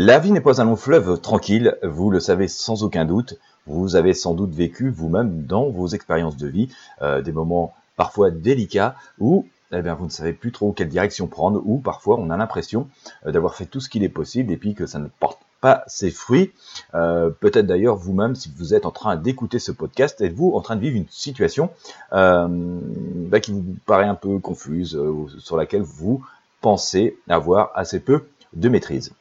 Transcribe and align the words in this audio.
La 0.00 0.20
vie 0.20 0.30
n'est 0.30 0.40
pas 0.40 0.60
un 0.60 0.64
long 0.64 0.76
fleuve 0.76 1.20
tranquille, 1.20 1.76
vous 1.82 2.08
le 2.08 2.20
savez 2.20 2.46
sans 2.46 2.84
aucun 2.84 3.04
doute. 3.04 3.34
Vous 3.66 3.96
avez 3.96 4.14
sans 4.14 4.32
doute 4.32 4.54
vécu 4.54 4.90
vous-même 4.90 5.42
dans 5.42 5.70
vos 5.70 5.88
expériences 5.88 6.36
de 6.36 6.46
vie 6.46 6.68
euh, 7.02 7.20
des 7.20 7.32
moments 7.32 7.74
parfois 7.96 8.30
délicats 8.30 8.94
où 9.18 9.44
eh 9.72 9.82
bien, 9.82 9.94
vous 9.94 10.04
ne 10.04 10.10
savez 10.10 10.34
plus 10.34 10.52
trop 10.52 10.70
quelle 10.70 10.88
direction 10.88 11.26
prendre, 11.26 11.60
ou 11.64 11.78
parfois 11.78 12.16
on 12.16 12.30
a 12.30 12.36
l'impression 12.36 12.86
euh, 13.26 13.32
d'avoir 13.32 13.56
fait 13.56 13.66
tout 13.66 13.80
ce 13.80 13.88
qu'il 13.88 14.04
est 14.04 14.08
possible 14.08 14.52
et 14.52 14.56
puis 14.56 14.76
que 14.76 14.86
ça 14.86 15.00
ne 15.00 15.08
porte 15.18 15.40
pas 15.60 15.82
ses 15.88 16.12
fruits. 16.12 16.52
Euh, 16.94 17.30
peut-être 17.30 17.66
d'ailleurs 17.66 17.96
vous-même, 17.96 18.36
si 18.36 18.52
vous 18.56 18.74
êtes 18.74 18.86
en 18.86 18.92
train 18.92 19.16
d'écouter 19.16 19.58
ce 19.58 19.72
podcast, 19.72 20.20
êtes-vous 20.20 20.52
en 20.54 20.60
train 20.60 20.76
de 20.76 20.80
vivre 20.80 20.96
une 20.96 21.08
situation 21.10 21.70
bah, 22.12 23.40
qui 23.42 23.50
vous 23.50 23.64
paraît 23.84 24.06
un 24.06 24.14
peu 24.14 24.38
confuse, 24.38 24.96
sur 25.40 25.56
laquelle 25.56 25.82
vous 25.82 26.24
pensez 26.60 27.18
avoir 27.28 27.72
assez 27.74 27.98
peu 27.98 28.28
de 28.52 28.68
maîtrise? 28.68 29.12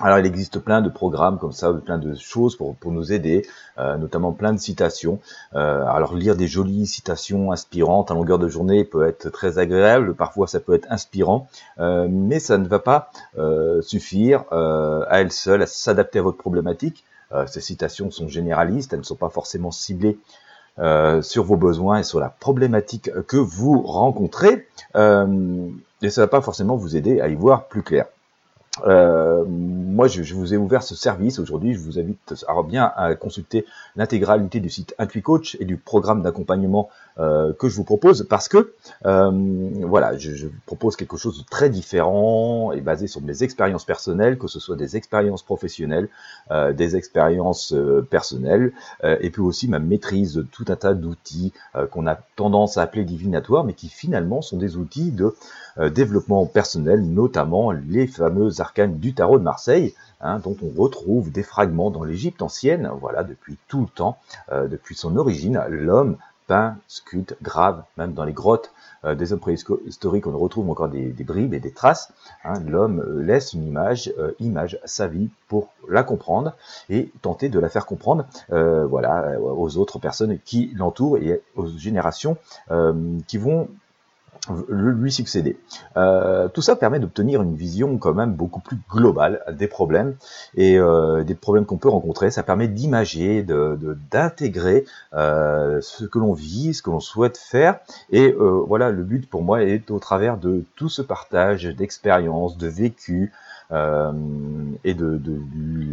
Alors 0.00 0.20
il 0.20 0.26
existe 0.26 0.60
plein 0.60 0.80
de 0.80 0.88
programmes 0.88 1.38
comme 1.38 1.50
ça, 1.50 1.72
plein 1.72 1.98
de 1.98 2.14
choses 2.14 2.56
pour, 2.56 2.76
nous 2.84 3.12
aider, 3.12 3.44
euh, 3.78 3.96
notamment 3.96 4.32
plein 4.32 4.52
de 4.52 4.58
citations. 4.58 5.18
Euh, 5.54 5.84
alors 5.86 6.14
lire 6.14 6.36
des 6.36 6.46
jolies 6.46 6.86
citations 6.86 7.50
inspirantes 7.50 8.12
à 8.12 8.14
longueur 8.14 8.38
de 8.38 8.46
journée 8.46 8.84
peut 8.84 9.08
être 9.08 9.28
très 9.30 9.58
agréable, 9.58 10.14
parfois 10.14 10.46
ça 10.46 10.60
peut 10.60 10.74
être 10.74 10.86
inspirant, 10.90 11.48
euh, 11.80 12.06
mais 12.08 12.38
ça 12.38 12.58
ne 12.58 12.68
va 12.68 12.78
pas 12.78 13.10
suffire 13.82 14.44
à 14.52 15.20
elles 15.20 15.32
seules 15.32 15.62
à 15.62 15.66
s'adapter 15.66 16.20
à 16.20 16.22
votre 16.22 16.38
problématique. 16.38 17.04
ces 17.46 17.60
citations 17.60 18.10
sont 18.10 18.28
généralistes, 18.28 18.92
elles 18.92 19.00
ne 19.00 19.04
sont 19.04 19.16
pas 19.16 19.30
forcément 19.30 19.70
ciblées 19.70 20.18
sur 21.22 21.44
vos 21.44 21.56
besoins 21.56 21.98
et 21.98 22.02
sur 22.02 22.20
la 22.20 22.28
problématique 22.28 23.10
que 23.26 23.36
vous 23.36 23.82
rencontrez, 23.82 24.66
et 24.94 26.10
ça 26.10 26.20
ne 26.20 26.24
va 26.24 26.26
pas 26.26 26.40
forcément 26.40 26.76
vous 26.76 26.96
aider 26.96 27.20
à 27.20 27.28
y 27.28 27.34
voir 27.34 27.66
plus 27.66 27.82
clair. 27.82 28.06
Euh, 28.86 29.44
moi, 29.46 30.06
je, 30.08 30.34
vous 30.34 30.54
ai 30.54 30.56
ouvert 30.56 30.82
ce 30.82 30.94
service 30.94 31.38
aujourd'hui. 31.38 31.74
Je 31.74 31.80
vous 31.80 31.98
invite 31.98 32.44
à 32.46 32.62
bien 32.62 32.92
à 32.96 33.14
consulter 33.14 33.64
l'intégralité 33.96 34.60
du 34.60 34.70
site 34.70 34.94
Intuit 34.98 35.22
Coach 35.22 35.56
et 35.60 35.64
du 35.64 35.76
programme 35.76 36.22
d'accompagnement 36.22 36.88
euh, 37.20 37.52
que 37.52 37.68
je 37.68 37.74
vous 37.74 37.84
propose 37.84 38.24
parce 38.28 38.48
que 38.48 38.74
euh, 39.04 39.30
voilà, 39.82 40.16
je, 40.16 40.46
propose 40.66 40.94
quelque 40.94 41.16
chose 41.16 41.38
de 41.38 41.44
très 41.48 41.68
différent 41.68 42.70
et 42.70 42.80
basé 42.80 43.08
sur 43.08 43.20
mes 43.22 43.42
expériences 43.42 43.84
personnelles, 43.84 44.38
que 44.38 44.46
ce 44.46 44.60
soit 44.60 44.76
des 44.76 44.96
expériences 44.96 45.42
professionnelles, 45.42 46.08
euh, 46.52 46.72
des 46.72 46.94
expériences 46.94 47.74
personnelles, 48.10 48.72
et 49.02 49.30
puis 49.30 49.42
aussi 49.42 49.68
ma 49.68 49.78
maîtrise 49.78 50.34
de 50.34 50.42
tout 50.42 50.64
un 50.68 50.76
tas 50.76 50.94
d'outils 50.94 51.52
qu'on 51.90 52.06
a 52.06 52.16
tendance 52.36 52.78
à 52.78 52.82
appeler 52.82 53.04
divinatoires, 53.04 53.64
mais 53.64 53.72
qui 53.72 53.88
finalement 53.88 54.42
sont 54.42 54.56
des 54.56 54.76
outils 54.76 55.10
de 55.10 55.34
développement 55.90 56.46
personnel, 56.46 57.02
notamment 57.02 57.72
les 57.72 58.06
fameux 58.06 58.60
arcanes 58.60 58.98
du 58.98 59.14
tarot 59.14 59.38
de 59.38 59.44
Marseille. 59.44 59.94
Hein, 60.20 60.40
dont 60.40 60.56
on 60.64 60.82
retrouve 60.82 61.30
des 61.30 61.44
fragments 61.44 61.92
dans 61.92 62.02
l'Égypte 62.02 62.42
ancienne, 62.42 62.90
voilà, 63.00 63.22
depuis 63.22 63.56
tout 63.68 63.82
le 63.82 63.86
temps, 63.86 64.18
depuis 64.50 64.96
son 64.96 65.16
origine, 65.16 65.62
l'homme 65.68 66.16
peint, 66.48 66.76
sculpte, 66.88 67.36
grave, 67.40 67.84
même 67.96 68.14
dans 68.14 68.24
les 68.24 68.32
grottes 68.32 68.72
euh, 69.04 69.14
des 69.14 69.32
hommes 69.32 69.38
préhistoriques, 69.38 70.26
on 70.26 70.36
retrouve 70.36 70.68
encore 70.68 70.88
des, 70.88 71.12
bribes 71.20 71.54
et 71.54 71.60
des 71.60 71.70
traces. 71.70 72.12
Hein. 72.42 72.54
L'homme 72.66 73.00
euh, 73.00 73.22
laisse 73.22 73.52
une 73.52 73.64
image, 73.64 74.12
euh, 74.18 74.32
image 74.40 74.80
sa 74.84 75.06
vie 75.06 75.28
pour 75.46 75.68
la 75.88 76.02
comprendre 76.02 76.54
et 76.90 77.12
tenter 77.22 77.48
de 77.48 77.60
la 77.60 77.68
faire 77.68 77.86
comprendre, 77.86 78.26
voilà, 78.50 79.40
aux 79.40 79.78
autres 79.78 79.98
personnes 79.98 80.38
qui 80.44 80.72
l'entourent 80.74 81.18
et 81.18 81.40
aux 81.56 81.68
générations 81.68 82.36
qui 83.26 83.38
vont 83.38 83.68
lui 84.68 85.12
succéder. 85.12 85.58
Euh, 85.96 86.48
tout 86.48 86.62
ça 86.62 86.76
permet 86.76 86.98
d'obtenir 86.98 87.42
une 87.42 87.54
vision 87.54 87.98
quand 87.98 88.14
même 88.14 88.32
beaucoup 88.32 88.60
plus 88.60 88.78
globale 88.90 89.42
des 89.52 89.66
problèmes 89.66 90.14
et 90.56 90.78
euh, 90.78 91.24
des 91.24 91.34
problèmes 91.34 91.66
qu'on 91.66 91.76
peut 91.76 91.88
rencontrer. 91.88 92.30
Ça 92.30 92.42
permet 92.42 92.68
d'imager, 92.68 93.44
d'intégrer 94.10 94.80
de, 94.80 95.18
euh, 95.18 95.80
ce 95.80 96.04
que 96.04 96.18
l'on 96.18 96.32
vit, 96.32 96.74
ce 96.74 96.82
que 96.82 96.90
l'on 96.90 97.00
souhaite 97.00 97.38
faire. 97.38 97.80
Et 98.10 98.32
euh, 98.32 98.62
voilà, 98.66 98.90
le 98.90 99.02
but 99.02 99.28
pour 99.28 99.42
moi 99.42 99.62
est 99.62 99.90
au 99.90 99.98
travers 99.98 100.36
de 100.36 100.64
tout 100.76 100.88
ce 100.88 101.02
partage 101.02 101.64
d'expériences, 101.64 102.56
de 102.56 102.68
vécu, 102.68 103.32
euh, 103.70 104.12
et 104.84 104.94
de, 104.94 105.20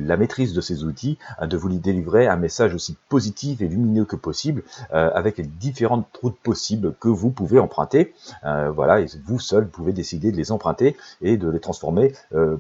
la 0.06 0.18
maîtrise 0.18 0.54
de 0.54 0.62
ces 0.62 0.84
outils, 0.84 1.18
hein, 1.40 1.48
de 1.48 1.58
vous 1.58 1.70
délivrer 1.70 2.28
un 2.28 2.36
message 2.36 2.74
aussi 2.76 2.96
positif 3.10 3.62
et 3.62 3.68
lumineux 3.68 4.06
que 4.06 4.16
possible, 4.16 4.64
euh, 4.94 5.10
avec 5.14 5.38
les 5.38 5.44
différentes 5.44 6.06
routes 6.22 6.38
possibles 6.38 6.94
que 7.00 7.08
vous 7.08 7.32
pouvez 7.32 7.60
emprunter. 7.60 8.14
Euh, 8.46 8.70
voilà, 8.72 9.02
et 9.02 9.08
vous 9.26 9.40
seul 9.40 9.68
pouvez 9.68 9.92
décider 9.92 10.32
de 10.32 10.38
les 10.38 10.52
emprunter 10.52 10.96
et 11.22 11.38
de 11.38 11.50
les 11.50 11.60
transformer 11.60 12.14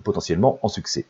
potentiellement 0.04 0.59
en 0.62 0.68
succès. 0.68 1.06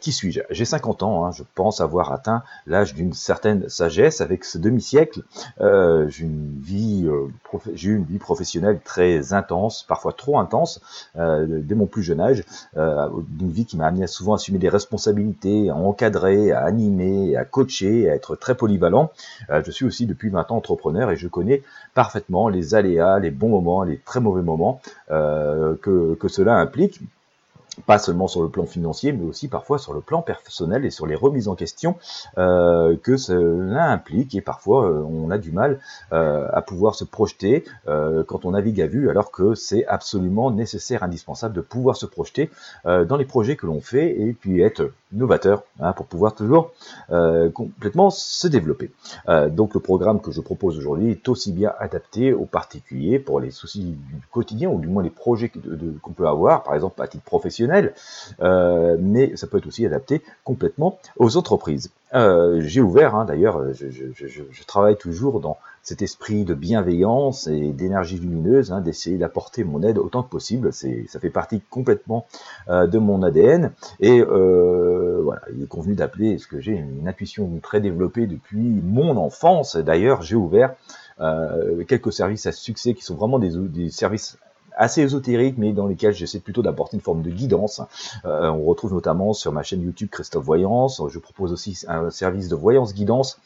qui 0.00 0.12
suis-je? 0.12 0.40
J'ai 0.50 0.64
50 0.64 1.02
ans, 1.02 1.24
hein, 1.24 1.32
je 1.32 1.42
pense 1.54 1.80
avoir 1.80 2.12
atteint 2.12 2.42
l'âge 2.66 2.94
d'une 2.94 3.12
certaine 3.12 3.68
sagesse 3.68 4.20
avec 4.20 4.44
ce 4.44 4.58
demi-siècle. 4.58 5.22
j'ai 5.60 6.24
une 6.24 6.58
vie, 6.60 7.08
j'ai 7.74 7.90
une 7.90 8.04
vie 8.04 8.18
professionnelle 8.18 8.80
très 8.84 9.32
intense, 9.32 9.84
parfois 9.86 10.12
trop 10.12 10.38
intense, 10.38 10.80
dès 11.14 11.74
mon 11.74 11.86
plus 11.86 12.02
jeune 12.02 12.20
âge 12.20 12.44
d'une 13.28 13.50
vie 13.50 13.64
qui 13.64 13.76
m'a 13.76 13.86
amené 13.86 14.04
à 14.04 14.06
souvent 14.06 14.34
assumer 14.34 14.58
des 14.58 14.68
responsabilités, 14.68 15.70
à 15.70 15.74
encadrer, 15.74 16.52
à 16.52 16.64
animer, 16.64 17.36
à 17.36 17.44
coacher, 17.44 18.10
à 18.10 18.14
être 18.14 18.36
très 18.36 18.54
polyvalent. 18.54 19.10
Euh, 19.50 19.62
je 19.64 19.70
suis 19.70 19.84
aussi 19.84 20.06
depuis 20.06 20.28
20 20.28 20.50
ans 20.50 20.56
entrepreneur 20.56 21.10
et 21.10 21.16
je 21.16 21.28
connais 21.28 21.62
parfaitement 21.94 22.48
les 22.48 22.74
aléas, 22.74 23.18
les 23.18 23.30
bons 23.30 23.48
moments, 23.48 23.82
les 23.82 23.98
très 23.98 24.20
mauvais 24.20 24.42
moments 24.42 24.80
euh, 25.10 25.74
que, 25.80 26.14
que 26.14 26.28
cela 26.28 26.54
implique 26.56 27.00
pas 27.86 27.98
seulement 27.98 28.28
sur 28.28 28.42
le 28.42 28.48
plan 28.48 28.66
financier, 28.66 29.12
mais 29.12 29.24
aussi 29.24 29.48
parfois 29.48 29.78
sur 29.78 29.92
le 29.92 30.00
plan 30.00 30.22
personnel 30.22 30.84
et 30.84 30.90
sur 30.90 31.06
les 31.06 31.14
remises 31.14 31.48
en 31.48 31.54
question 31.54 31.96
euh, 32.36 32.96
que 33.02 33.16
cela 33.16 33.90
implique. 33.90 34.34
Et 34.34 34.40
parfois, 34.40 34.86
euh, 34.86 35.02
on 35.02 35.30
a 35.30 35.38
du 35.38 35.52
mal 35.52 35.80
euh, 36.12 36.46
à 36.52 36.62
pouvoir 36.62 36.94
se 36.94 37.04
projeter 37.04 37.64
quand 38.26 38.44
on 38.44 38.52
navigue 38.52 38.80
à 38.80 38.86
vue, 38.86 39.10
alors 39.10 39.30
que 39.30 39.54
c'est 39.54 39.86
absolument 39.86 40.50
nécessaire, 40.50 41.02
indispensable 41.02 41.54
de 41.54 41.60
pouvoir 41.60 41.96
se 41.96 42.06
projeter 42.06 42.50
dans 42.84 43.16
les 43.16 43.24
projets 43.24 43.56
que 43.56 43.66
l'on 43.66 43.80
fait 43.80 44.20
et 44.20 44.32
puis 44.32 44.60
être 44.60 44.90
novateur 45.12 45.62
hein, 45.80 45.92
pour 45.92 46.06
pouvoir 46.06 46.34
toujours 46.34 46.72
complètement 47.54 48.10
se 48.10 48.46
développer. 48.46 48.90
donc 49.50 49.74
le 49.74 49.80
programme 49.80 50.20
que 50.20 50.30
je 50.30 50.40
propose 50.40 50.76
aujourd'hui 50.76 51.10
est 51.10 51.28
aussi 51.28 51.52
bien 51.52 51.72
adapté 51.78 52.32
aux 52.32 52.44
particuliers 52.44 53.18
pour 53.18 53.40
les 53.40 53.50
soucis 53.50 53.82
du 53.82 54.20
quotidien 54.30 54.68
ou 54.68 54.78
du 54.78 54.88
moins 54.88 55.02
les 55.02 55.10
projets 55.10 55.50
qu'on 56.02 56.12
peut 56.12 56.28
avoir, 56.28 56.62
par 56.62 56.74
exemple 56.74 57.00
à 57.02 57.08
titre 57.08 57.24
professionnel 57.24 57.67
euh, 58.40 58.96
mais 59.00 59.36
ça 59.36 59.46
peut 59.46 59.58
être 59.58 59.66
aussi 59.66 59.86
adapté 59.86 60.22
complètement 60.44 60.98
aux 61.16 61.36
entreprises. 61.36 61.90
Euh, 62.14 62.60
j'ai 62.62 62.80
ouvert, 62.80 63.14
hein, 63.14 63.24
d'ailleurs, 63.26 63.62
je, 63.74 64.64
travaille 64.66 64.96
toujours 64.96 65.40
dans 65.40 65.58
cet 65.82 66.02
esprit 66.02 66.44
de 66.44 66.54
bienveillance 66.54 67.46
et 67.46 67.72
d'énergie 67.72 68.18
lumineuse, 68.18 68.72
hein, 68.72 68.80
d'essayer 68.80 69.18
d'apporter 69.18 69.64
mon 69.64 69.82
aide 69.82 69.98
autant 69.98 70.22
que 70.22 70.30
possible. 70.30 70.72
Ça 70.72 71.20
fait 71.20 71.30
partie 71.30 71.60
complètement 71.70 72.26
euh, 72.68 72.86
de 72.86 72.98
mon 72.98 73.22
ADN. 73.22 73.72
Et 74.00 74.22
voilà, 74.22 75.42
il 75.54 75.62
est 75.62 75.68
convenu 75.68 75.94
d'appeler, 75.94 76.32
parce 76.32 76.46
que 76.46 76.60
j'ai 76.60 76.72
une, 76.72 77.06
intuition 77.08 77.50
très 77.62 77.80
développée 77.80 78.26
depuis 78.26 78.80
mon 78.84 79.16
enfance? 79.16 79.76
D'ailleurs, 79.76 80.22
j'ai 80.22 80.36
ouvert 80.36 80.74
quelques 81.88 82.12
services 82.12 82.46
à 82.46 82.52
succès 82.52 82.94
qui 82.94 83.02
sont 83.02 83.16
vraiment 83.16 83.38
des, 83.38 83.50
des 83.56 83.90
services 83.90 84.38
assez 84.78 85.02
ésotériques, 85.02 85.58
mais 85.58 85.72
dans 85.72 85.86
lesquels 85.86 86.14
j'essaie 86.14 86.40
plutôt 86.40 86.62
d'apporter 86.62 86.96
une 86.96 87.02
forme 87.02 87.22
de 87.22 87.30
guidance. 87.30 87.82
Euh, 88.24 88.48
on 88.48 88.64
retrouve 88.64 88.94
notamment 88.94 89.34
sur 89.34 89.52
ma 89.52 89.62
chaîne 89.62 89.82
YouTube 89.82 90.08
Christophe 90.10 90.44
Voyance. 90.44 91.02
Je 91.10 91.18
propose 91.18 91.52
aussi 91.52 91.84
un 91.88 92.08
service 92.10 92.48
de 92.48 92.56
voyance 92.56 92.94
guidance 92.94 93.38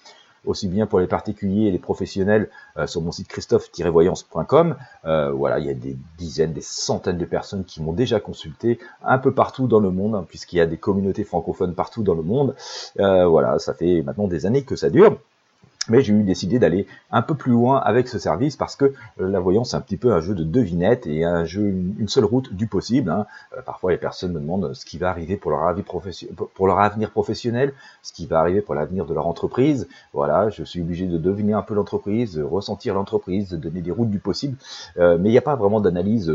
aussi 0.44 0.66
bien 0.66 0.86
pour 0.86 0.98
les 0.98 1.06
particuliers 1.06 1.68
et 1.68 1.70
les 1.70 1.78
professionnels 1.78 2.50
euh, 2.76 2.88
sur 2.88 3.00
mon 3.00 3.12
site 3.12 3.28
christophe-voyance.com. 3.28 4.74
Euh, 5.04 5.30
voilà, 5.30 5.60
il 5.60 5.66
y 5.66 5.70
a 5.70 5.74
des 5.74 5.96
dizaines, 6.18 6.52
des 6.52 6.60
centaines 6.60 7.16
de 7.16 7.24
personnes 7.24 7.64
qui 7.64 7.80
m'ont 7.80 7.92
déjà 7.92 8.18
consulté 8.18 8.80
un 9.04 9.18
peu 9.18 9.32
partout 9.32 9.68
dans 9.68 9.78
le 9.78 9.92
monde, 9.92 10.16
hein, 10.16 10.26
puisqu'il 10.28 10.56
y 10.56 10.60
a 10.60 10.66
des 10.66 10.78
communautés 10.78 11.22
francophones 11.22 11.76
partout 11.76 12.02
dans 12.02 12.14
le 12.14 12.22
monde. 12.22 12.56
voilà, 12.96 13.60
ça 13.60 13.72
fait 13.72 14.02
maintenant 14.02 14.26
des 14.26 14.44
années 14.44 14.64
que 14.64 14.74
ça 14.74 14.90
dure. 14.90 15.16
Mais 15.88 16.00
j'ai 16.00 16.12
eu 16.12 16.22
décidé 16.22 16.60
d'aller 16.60 16.86
un 17.10 17.22
peu 17.22 17.34
plus 17.34 17.50
loin 17.50 17.78
avec 17.78 18.06
ce 18.06 18.18
service 18.18 18.56
parce 18.56 18.76
que 18.76 18.84
euh, 18.84 19.28
la 19.28 19.40
voyance 19.40 19.70
c'est 19.70 19.76
un 19.76 19.80
petit 19.80 19.96
peu 19.96 20.12
un 20.12 20.20
jeu 20.20 20.32
de 20.34 20.44
devinette 20.44 21.08
et 21.08 21.24
un 21.24 21.44
jeu 21.44 21.62
une 21.62 22.06
seule 22.06 22.24
route 22.24 22.54
du 22.54 22.68
possible. 22.68 23.10
Hein. 23.10 23.26
Euh, 23.56 23.62
parfois 23.62 23.90
les 23.90 23.98
personnes 23.98 24.32
me 24.32 24.38
demandent 24.38 24.74
ce 24.74 24.84
qui 24.84 24.98
va 24.98 25.10
arriver 25.10 25.36
pour 25.36 25.50
leur, 25.50 25.62
avenir 26.78 27.10
professionnel, 27.10 27.72
ce 28.02 28.12
qui 28.12 28.26
va 28.26 28.38
arriver 28.38 28.60
pour 28.60 28.76
l'avenir 28.76 29.06
de 29.06 29.14
leur 29.14 29.26
entreprise. 29.26 29.88
Voilà, 30.12 30.50
je 30.50 30.62
suis 30.62 30.80
obligé 30.80 31.06
de 31.06 31.18
deviner 31.18 31.54
un 31.54 31.62
peu 31.62 31.74
l'entreprise, 31.74 32.38
ressentir 32.38 32.94
l'entreprise, 32.94 33.50
donner 33.50 33.80
des 33.80 33.90
routes 33.90 34.10
du 34.10 34.20
possible. 34.20 34.56
Euh, 34.98 35.18
mais 35.18 35.30
il 35.30 35.32
n'y 35.32 35.38
a 35.38 35.42
pas 35.42 35.56
vraiment 35.56 35.80
d'analyse 35.80 36.30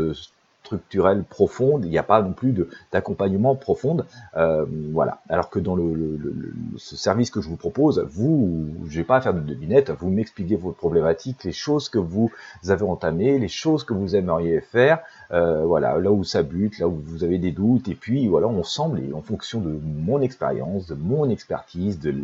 structurelle 0.64 1.24
profonde, 1.24 1.84
il 1.84 1.90
n'y 1.90 1.98
a 1.98 2.02
pas 2.02 2.20
non 2.20 2.32
plus 2.32 2.54
d'accompagnement 2.92 3.54
profonde. 3.54 4.04
Euh, 4.36 4.66
voilà. 4.92 5.20
Alors 5.28 5.48
que 5.50 5.58
dans 5.58 5.74
le, 5.74 6.18
ce 6.76 6.96
service 6.96 7.30
que 7.30 7.40
je 7.40 7.48
vous 7.48 7.56
propose, 7.56 8.06
vous, 8.10 8.68
je 8.86 8.98
vais 8.98 9.04
pas 9.04 9.16
à 9.16 9.20
faire 9.20 9.34
de 9.34 9.40
devinette, 9.40 9.90
vous 9.90 10.10
m'expliquez 10.10 10.56
vos 10.56 10.72
problématiques, 10.72 11.44
les 11.44 11.52
choses 11.52 11.88
que 11.88 11.98
vous 11.98 12.30
avez 12.68 12.82
entamées, 12.82 13.38
les 13.38 13.48
choses 13.48 13.84
que 13.84 13.94
vous 13.94 14.14
aimeriez 14.14 14.60
faire, 14.60 15.00
euh, 15.32 15.64
voilà, 15.64 15.98
là 15.98 16.10
où 16.10 16.24
ça 16.24 16.42
bute, 16.42 16.78
là 16.78 16.88
où 16.88 17.02
vous 17.04 17.24
avez 17.24 17.38
des 17.38 17.52
doutes, 17.52 17.88
et 17.88 17.94
puis 17.94 18.28
voilà, 18.28 18.48
ensemble, 18.48 19.00
et 19.00 19.12
en 19.12 19.22
fonction 19.22 19.60
de 19.60 19.78
mon 19.84 20.20
expérience, 20.20 20.86
de 20.86 20.94
mon 20.94 21.28
expertise, 21.28 22.00
de 22.00 22.14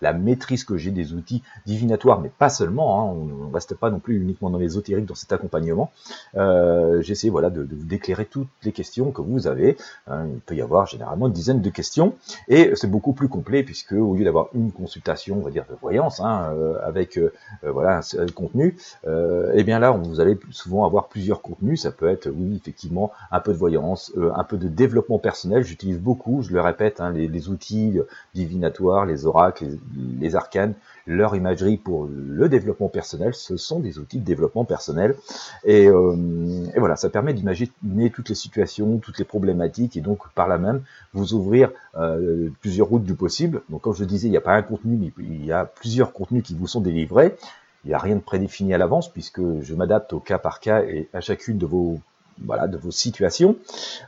la 0.00 0.12
maîtrise 0.12 0.64
que 0.64 0.76
j'ai 0.76 0.90
des 0.90 1.12
outils 1.12 1.42
divinatoires, 1.66 2.20
mais 2.20 2.30
pas 2.30 2.48
seulement, 2.48 3.00
hein, 3.00 3.14
on 3.16 3.48
ne 3.48 3.52
reste 3.52 3.74
pas 3.74 3.90
non 3.90 3.98
plus 3.98 4.20
uniquement 4.20 4.50
dans 4.50 4.58
l'ésotérique 4.58 5.06
dans 5.06 5.14
cet 5.14 5.32
accompagnement, 5.32 5.90
euh, 6.36 7.02
j'essaie 7.02 7.28
voilà, 7.28 7.50
de, 7.50 7.62
vous 7.62 7.84
déclairer 7.84 8.26
toutes 8.26 8.48
les 8.62 8.72
questions 8.72 9.10
que 9.10 9.22
vous 9.22 9.46
avez, 9.46 9.76
hein. 10.06 10.26
il 10.32 10.40
peut 10.40 10.54
y 10.54 10.62
avoir 10.62 10.86
généralement 10.86 11.26
une 11.26 11.32
dizaine 11.32 11.60
de 11.60 11.70
questions, 11.70 12.14
et 12.48 12.72
c'est 12.74 12.90
beaucoup 12.90 13.12
plus 13.12 13.28
complet, 13.28 13.64
puisque 13.64 13.92
au 13.92 14.14
lieu 14.14 14.24
d'avoir 14.24 14.48
une 14.54 14.70
consultation, 14.70 15.38
on 15.38 15.42
va 15.42 15.50
dire, 15.50 15.64
de 15.68 15.74
voyance, 15.80 16.20
hein, 16.20 16.52
euh, 16.54 16.78
avec 16.82 17.18
euh, 17.18 17.32
voilà, 17.62 18.00
un 18.18 18.26
contenu, 18.26 18.76
et 19.04 19.08
eh 19.54 19.64
bien 19.64 19.78
là, 19.78 19.90
vous 19.90 20.20
allez 20.20 20.38
souvent 20.50 20.84
avoir 20.84 21.08
plusieurs 21.08 21.42
contenus, 21.42 21.82
ça 21.82 21.90
peut 21.90 22.08
être, 22.08 22.28
oui, 22.38 22.56
effectivement, 22.56 23.12
un 23.30 23.40
peu 23.40 23.52
de 23.52 23.58
voyance, 23.58 24.12
un 24.34 24.44
peu 24.44 24.56
de 24.56 24.68
développement 24.68 25.18
personnel, 25.18 25.64
j'utilise 25.64 25.98
beaucoup, 25.98 26.42
je 26.42 26.52
le 26.52 26.60
répète, 26.60 27.00
hein, 27.00 27.10
les, 27.10 27.48
outils 27.48 28.00
divinatoires, 28.34 29.06
les 29.06 29.26
oracles, 29.26 29.66
les, 30.20 30.36
arcanes, 30.36 30.74
leur 31.06 31.36
imagerie 31.36 31.76
pour 31.76 32.08
le 32.10 32.48
développement 32.48 32.88
personnel, 32.88 33.34
ce 33.34 33.56
sont 33.56 33.80
des 33.80 33.98
outils 33.98 34.18
de 34.18 34.24
développement 34.24 34.64
personnel. 34.64 35.14
Et, 35.64 35.88
euh, 35.88 36.66
et 36.74 36.78
voilà, 36.78 36.96
ça 36.96 37.08
permet 37.08 37.32
d'imaginer 37.32 38.10
toutes 38.10 38.28
les 38.28 38.34
situations, 38.34 38.98
toutes 38.98 39.18
les 39.18 39.24
problématiques, 39.24 39.96
et 39.96 40.00
donc 40.00 40.28
par 40.34 40.48
là 40.48 40.58
même 40.58 40.82
vous 41.12 41.34
ouvrir 41.34 41.70
euh, 41.96 42.50
plusieurs 42.60 42.88
routes 42.88 43.04
du 43.04 43.14
possible. 43.14 43.62
Donc 43.68 43.82
comme 43.82 43.94
je 43.94 44.04
disais, 44.04 44.28
il 44.28 44.30
n'y 44.30 44.36
a 44.36 44.42
pas 44.42 44.54
un 44.54 44.62
contenu, 44.62 44.96
mais 44.96 45.12
il 45.18 45.44
y 45.44 45.52
a 45.52 45.64
plusieurs 45.64 46.12
contenus 46.12 46.42
qui 46.42 46.54
vous 46.54 46.66
sont 46.66 46.80
délivrés. 46.80 47.36
Il 47.84 47.88
n'y 47.88 47.94
a 47.94 47.98
rien 47.98 48.16
de 48.16 48.20
prédéfini 48.20 48.74
à 48.74 48.78
l'avance 48.78 49.12
puisque 49.12 49.40
je 49.60 49.74
m'adapte 49.74 50.12
au 50.12 50.20
cas 50.20 50.38
par 50.38 50.60
cas 50.60 50.82
et 50.82 51.08
à 51.12 51.20
chacune 51.20 51.56
de 51.56 51.66
vos 51.66 52.00
voilà, 52.44 52.66
de 52.68 52.76
vos 52.76 52.90
situations. 52.90 53.56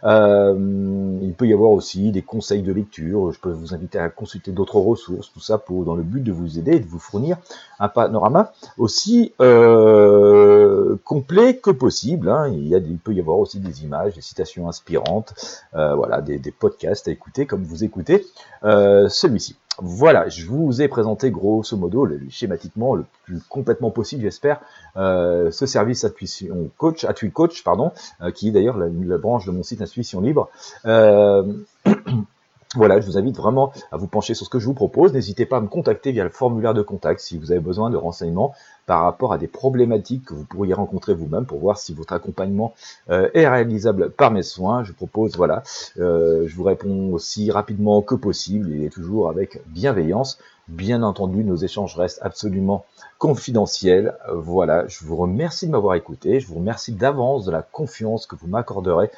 Euh, 0.05 1.19
il 1.23 1.33
peut 1.35 1.47
y 1.47 1.53
avoir 1.53 1.71
aussi 1.71 2.11
des 2.13 2.23
conseils 2.23 2.63
de 2.63 2.73
lecture. 2.73 3.33
Je 3.33 3.41
peux 3.41 3.51
vous 3.51 3.75
inviter 3.75 3.99
à 3.99 4.09
consulter 4.09 4.53
d'autres 4.53 4.79
ressources, 4.79 5.33
tout 5.33 5.41
ça 5.41 5.59
pour 5.59 5.85
dans 5.85 5.95
le 5.95 6.03
but 6.03 6.23
de 6.23 6.33
vous 6.33 6.59
aider 6.59 6.73
et 6.73 6.81
de 6.81 6.87
vous 6.87 6.99
fournir 6.99 7.39
un 7.79 7.89
panorama 7.89 8.53
aussi 8.77 9.33
euh, 9.41 10.97
complet 11.05 11.57
que 11.57 11.71
possible. 11.71 12.29
Hein. 12.29 12.49
Il, 12.49 12.69
y 12.69 12.75
a, 12.75 12.79
il 12.79 12.99
peut 12.99 13.15
y 13.15 13.21
avoir 13.21 13.39
aussi 13.39 13.61
des 13.61 13.85
images, 13.85 14.15
des 14.15 14.21
citations 14.21 14.69
inspirantes, 14.69 15.35
euh, 15.75 15.95
voilà, 15.95 16.21
des, 16.21 16.39
des, 16.39 16.51
podcasts 16.51 17.09
à 17.09 17.11
écouter 17.11 17.47
comme 17.47 17.63
vous 17.63 17.85
écoutez 17.85 18.27
euh, 18.65 19.09
celui-ci. 19.09 19.57
Voilà, 19.81 20.29
je 20.29 20.45
vous 20.47 20.83
ai 20.83 20.89
présenté 20.89 21.31
grosso 21.31 21.77
modo, 21.77 22.09
schématiquement, 22.31 22.97
le 22.97 23.05
plus 23.25 23.41
complètement 23.49 23.91
possible, 23.91 24.23
j'espère, 24.23 24.61
euh, 24.97 25.51
ce 25.53 25.67
service 25.67 26.05
Intuition 26.05 26.71
Coach, 26.77 27.07
Coach, 27.33 27.63
pardon, 27.63 27.93
euh, 28.21 28.33
qui 28.33 28.49
est 28.49 28.51
d'ailleurs 28.51 28.77
la, 28.77 28.89
la, 28.89 29.19
branche 29.19 29.47
de 29.47 29.53
mon 29.53 29.63
site 29.63 29.81
Intuition 29.81 30.21
Libre. 30.21 30.49
Euh, 32.77 32.79
Voilà, 32.79 33.01
je 33.01 33.07
vous 33.07 33.17
invite 33.19 33.37
vraiment 33.37 33.73
à 33.93 33.97
vous 33.97 34.07
pencher 34.07 34.35
sur 34.35 34.45
ce 34.45 34.51
que 34.51 34.59
je 34.59 34.67
vous 34.67 34.75
propose. 34.75 35.13
N'hésitez 35.13 35.47
pas 35.47 35.57
à 35.59 35.61
me 35.61 35.69
contacter 35.69 36.13
via 36.13 36.25
le 36.25 36.31
formulaire 36.31 36.75
de 36.75 36.83
contact 36.83 37.21
si 37.21 37.39
vous 37.39 37.51
avez 37.51 37.61
besoin 37.61 37.91
de 37.91 37.97
renseignements 37.97 38.55
par 38.87 39.03
rapport 39.03 39.33
à 39.33 39.39
des 39.39 39.47
problématiques 39.49 40.27
que 40.27 40.35
vous 40.35 40.45
pourriez 40.45 40.75
rencontrer 40.75 41.15
vous-même 41.15 41.45
pour 41.45 41.59
voir 41.59 41.79
si 41.79 41.93
votre 41.95 42.13
accompagnement 42.13 42.75
euh, 43.11 43.29
est 43.35 43.49
réalisable 43.49 44.11
par 44.11 44.31
mes 44.31 44.43
soins. 44.43 44.85
Je 44.85 44.93
propose, 44.93 45.37
voilà, 45.37 45.63
euh, 45.99 46.45
je 46.47 46.57
vous 46.57 46.65
réponds 46.65 47.13
aussi 47.13 47.51
rapidement 47.51 48.01
que 48.03 48.15
possible 48.15 48.73
et 48.83 48.89
toujours 48.91 49.29
avec 49.31 49.61
bienveillance. 49.67 50.39
Bien 50.69 51.03
entendu, 51.03 51.45
nos 51.45 51.57
échanges 51.57 51.97
restent 51.97 52.21
absolument 52.23 52.85
confidentiels. 53.19 54.15
Voilà, 54.33 54.87
je 54.87 55.05
vous 55.05 55.17
remercie 55.17 55.67
de 55.67 55.73
m'avoir 55.73 55.95
écouté. 55.95 56.41
Je 56.41 56.47
vous 56.47 56.57
remercie 56.57 56.93
d'avance 56.93 57.47
de 57.47 57.51
la 57.51 57.63
confiance 57.63 58.27
que 58.27 58.37
vous 58.37 58.47
m'accorderez. 58.49 59.11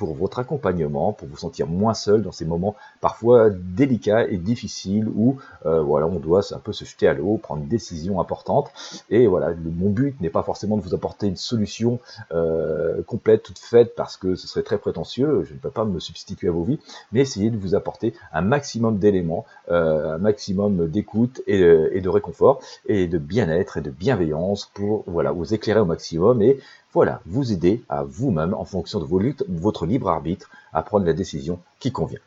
Pour 0.00 0.14
votre 0.14 0.38
accompagnement, 0.38 1.12
pour 1.12 1.28
vous 1.28 1.36
sentir 1.36 1.66
moins 1.66 1.92
seul 1.92 2.22
dans 2.22 2.32
ces 2.32 2.46
moments 2.46 2.74
parfois 3.02 3.50
délicats 3.50 4.26
et 4.26 4.38
difficiles 4.38 5.06
où 5.14 5.36
euh, 5.66 5.82
voilà, 5.82 6.06
on 6.06 6.18
doit 6.18 6.40
un 6.54 6.58
peu 6.58 6.72
se 6.72 6.86
jeter 6.86 7.06
à 7.06 7.12
l'eau, 7.12 7.36
prendre 7.36 7.60
une 7.64 7.68
décision 7.68 8.18
importante. 8.18 8.70
Et 9.10 9.26
voilà, 9.26 9.50
mon 9.62 9.90
but 9.90 10.18
n'est 10.22 10.30
pas 10.30 10.42
forcément 10.42 10.78
de 10.78 10.82
vous 10.82 10.94
apporter 10.94 11.26
une 11.26 11.36
solution 11.36 11.98
euh, 12.32 13.02
complète, 13.02 13.42
toute 13.42 13.58
faite, 13.58 13.94
parce 13.94 14.16
que 14.16 14.36
ce 14.36 14.48
serait 14.48 14.62
très 14.62 14.78
prétentieux. 14.78 15.44
Je 15.44 15.52
ne 15.52 15.58
peux 15.58 15.68
pas 15.68 15.84
me 15.84 16.00
substituer 16.00 16.48
à 16.48 16.52
vos 16.52 16.64
vies, 16.64 16.80
mais 17.12 17.20
essayer 17.20 17.50
de 17.50 17.58
vous 17.58 17.74
apporter 17.74 18.14
un 18.32 18.40
maximum 18.40 18.96
d'éléments, 18.96 19.44
euh, 19.70 20.14
un 20.14 20.18
maximum 20.18 20.88
d'écoute 20.88 21.42
et, 21.46 21.60
et, 21.60 22.00
de 22.00 22.08
réconfort 22.08 22.62
et 22.86 23.06
de 23.06 23.18
bien-être 23.18 23.76
et 23.76 23.82
de 23.82 23.90
bienveillance 23.90 24.70
pour 24.72 25.04
voilà 25.06 25.30
vous 25.30 25.52
éclairer 25.52 25.80
au 25.80 25.84
maximum 25.84 26.40
et 26.40 26.58
voilà, 26.92 27.20
vous 27.24 27.52
aider 27.52 27.84
à 27.88 28.02
vous-même, 28.02 28.52
en 28.52 28.64
fonction 28.64 28.98
de 28.98 29.04
vos 29.04 29.20
luttes, 29.20 29.44
votre 29.48 29.86
libre 29.86 30.08
arbitre, 30.08 30.50
à 30.72 30.82
prendre 30.82 31.06
la 31.06 31.12
décision 31.12 31.60
qui 31.78 31.92
convient. 31.92 32.18